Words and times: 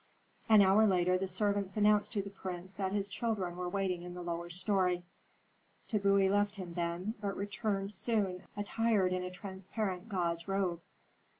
"An 0.49 0.63
hour 0.63 0.87
later 0.87 1.15
the 1.19 1.27
servants 1.27 1.77
announced 1.77 2.11
to 2.13 2.23
the 2.23 2.31
prince 2.31 2.73
that 2.73 2.91
his 2.91 3.07
children 3.07 3.55
were 3.55 3.69
waiting 3.69 4.01
in 4.01 4.15
the 4.15 4.23
lower 4.23 4.49
story. 4.49 5.03
Tbubui 5.87 6.27
left 6.27 6.55
him 6.55 6.73
then, 6.73 7.13
but 7.21 7.37
returned 7.37 7.93
soon, 7.93 8.47
attired 8.57 9.13
in 9.13 9.21
a 9.23 9.29
transparent 9.29 10.09
gauze 10.09 10.47
robe. 10.47 10.81